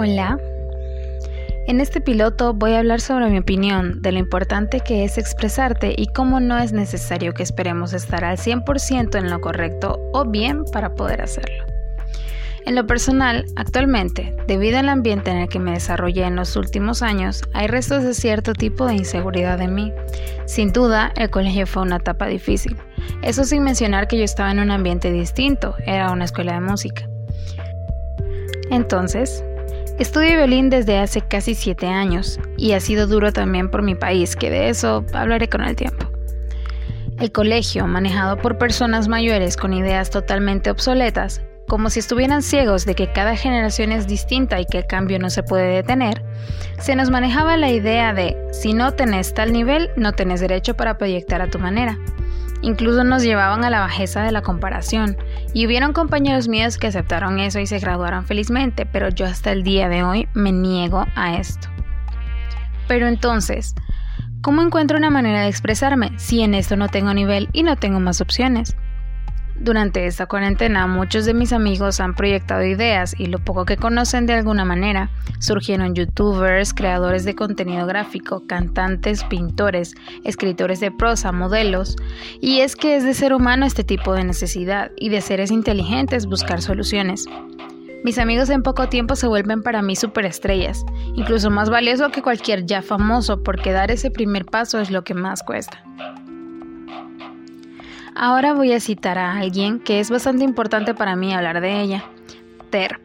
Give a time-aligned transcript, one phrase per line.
[0.00, 0.38] Hola.
[1.66, 5.92] En este piloto voy a hablar sobre mi opinión de lo importante que es expresarte
[5.96, 10.62] y cómo no es necesario que esperemos estar al 100% en lo correcto o bien
[10.72, 11.64] para poder hacerlo.
[12.64, 17.02] En lo personal, actualmente, debido al ambiente en el que me desarrollé en los últimos
[17.02, 19.92] años, hay restos de cierto tipo de inseguridad en mí.
[20.46, 22.76] Sin duda, el colegio fue una etapa difícil.
[23.22, 27.08] Eso sin mencionar que yo estaba en un ambiente distinto, era una escuela de música.
[28.70, 29.42] Entonces,
[29.98, 34.36] estudio violín desde hace casi 7 años y ha sido duro también por mi país,
[34.36, 36.06] que de eso hablaré con el tiempo.
[37.18, 42.94] El colegio, manejado por personas mayores con ideas totalmente obsoletas, como si estuvieran ciegos de
[42.94, 46.22] que cada generación es distinta y que el cambio no se puede detener,
[46.78, 50.96] se nos manejaba la idea de si no tenés tal nivel, no tenés derecho para
[50.96, 51.98] proyectar a tu manera.
[52.62, 55.16] Incluso nos llevaban a la bajeza de la comparación,
[55.54, 59.62] y hubieron compañeros míos que aceptaron eso y se graduaron felizmente, pero yo hasta el
[59.62, 61.68] día de hoy me niego a esto.
[62.88, 63.74] Pero entonces,
[64.42, 68.00] ¿cómo encuentro una manera de expresarme si en esto no tengo nivel y no tengo
[68.00, 68.76] más opciones?
[69.60, 74.26] Durante esta cuarentena muchos de mis amigos han proyectado ideas y lo poco que conocen
[74.26, 75.10] de alguna manera.
[75.40, 81.96] Surgieron youtubers, creadores de contenido gráfico, cantantes, pintores, escritores de prosa, modelos.
[82.40, 86.26] Y es que es de ser humano este tipo de necesidad y de seres inteligentes
[86.26, 87.26] buscar soluciones.
[88.04, 92.64] Mis amigos en poco tiempo se vuelven para mí superestrellas, incluso más valioso que cualquier
[92.64, 95.82] ya famoso porque dar ese primer paso es lo que más cuesta.
[98.20, 102.04] Ahora voy a citar a alguien que es bastante importante para mí hablar de ella,
[102.68, 102.98] Ter.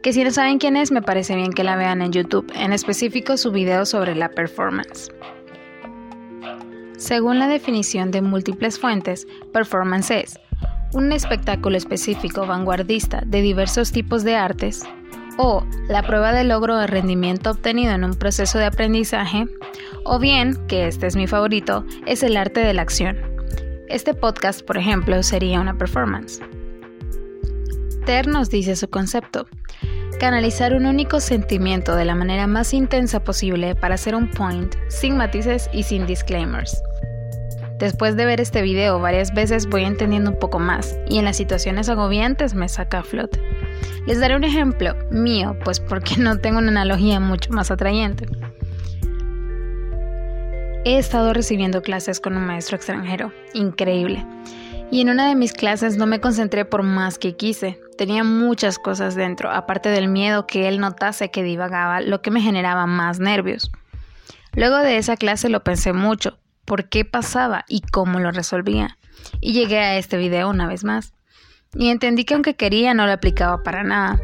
[0.00, 2.72] Que si no saben quién es, me parece bien que la vean en YouTube, en
[2.72, 5.10] específico su video sobre la performance.
[6.96, 10.38] Según la definición de múltiples fuentes, performance es
[10.92, 14.84] un espectáculo específico vanguardista de diversos tipos de artes,
[15.36, 19.46] o la prueba de logro de rendimiento obtenido en un proceso de aprendizaje,
[20.04, 23.31] o bien, que este es mi favorito, es el arte de la acción.
[23.92, 26.40] Este podcast, por ejemplo, sería una performance.
[28.06, 29.46] Ter nos dice su concepto.
[30.18, 35.18] Canalizar un único sentimiento de la manera más intensa posible para hacer un point, sin
[35.18, 36.82] matices y sin disclaimers.
[37.78, 41.36] Después de ver este video varias veces voy entendiendo un poco más y en las
[41.36, 43.42] situaciones agobiantes me saca a flote.
[44.06, 48.26] Les daré un ejemplo mío, pues porque no tengo una analogía mucho más atrayente.
[50.84, 54.26] He estado recibiendo clases con un maestro extranjero, increíble.
[54.90, 57.78] Y en una de mis clases no me concentré por más que quise.
[57.96, 62.40] Tenía muchas cosas dentro, aparte del miedo que él notase que divagaba, lo que me
[62.40, 63.70] generaba más nervios.
[64.54, 68.98] Luego de esa clase lo pensé mucho, por qué pasaba y cómo lo resolvía.
[69.40, 71.14] Y llegué a este video una vez más.
[71.74, 74.20] Y entendí que aunque quería no lo aplicaba para nada.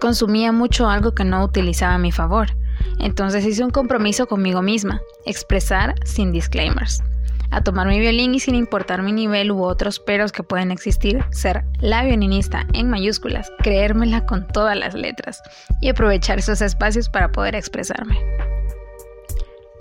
[0.00, 2.56] Consumía mucho algo que no utilizaba a mi favor.
[2.98, 7.02] Entonces hice un compromiso conmigo misma, expresar sin disclaimers.
[7.50, 11.24] A tomar mi violín y sin importar mi nivel u otros peros que pueden existir,
[11.30, 15.42] ser la violinista en mayúsculas, creérmela con todas las letras
[15.80, 18.18] y aprovechar esos espacios para poder expresarme.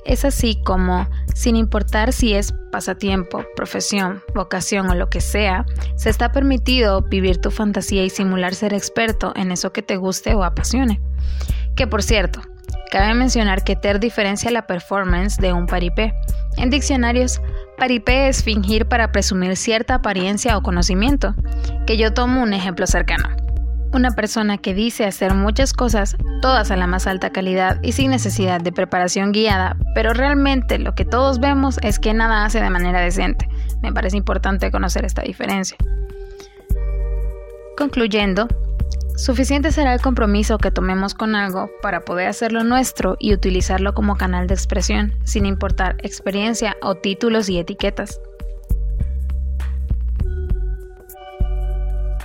[0.06, 5.66] Es así como, sin importar si es pasatiempo, profesión, vocación o lo que sea,
[5.98, 10.34] se está permitido vivir tu fantasía y simular ser experto en eso que te guste
[10.34, 11.02] o apasione.
[11.76, 12.40] Que por cierto,
[12.92, 16.14] Cabe mencionar que Ter diferencia la performance de un paripé.
[16.56, 17.42] En diccionarios,
[17.78, 21.36] paripé es fingir para presumir cierta apariencia o conocimiento,
[21.86, 23.30] que yo tomo un ejemplo cercano.
[23.94, 28.12] Una persona que dice hacer muchas cosas, todas a la más alta calidad y sin
[28.12, 32.70] necesidad de preparación guiada, pero realmente lo que todos vemos es que nada hace de
[32.70, 33.50] manera decente.
[33.82, 35.78] Me parece importante conocer esta diferencia.
[37.78, 38.48] Concluyendo,
[39.18, 44.16] Suficiente será el compromiso que tomemos con algo para poder hacerlo nuestro y utilizarlo como
[44.16, 48.22] canal de expresión, sin importar experiencia o títulos y etiquetas.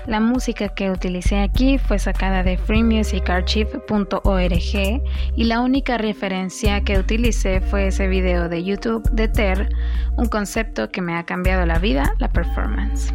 [0.06, 5.02] La música que utilicé aquí fue sacada de freemusicarchive.org
[5.34, 9.70] y la única referencia que utilicé fue ese video de YouTube de Ter,
[10.18, 13.14] un concepto que me ha cambiado la vida, la performance.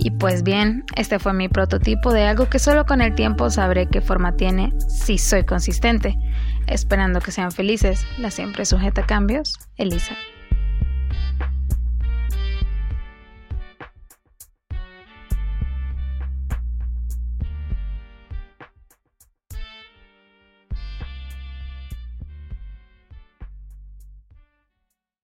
[0.00, 3.88] Y pues bien, este fue mi prototipo de algo que solo con el tiempo sabré
[3.88, 6.14] qué forma tiene si soy consistente.
[6.68, 10.14] Esperando que sean felices, la siempre sujeta a cambios, Elisa.